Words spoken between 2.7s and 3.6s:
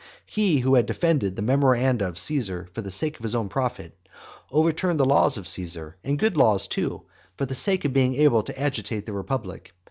for the sake of his own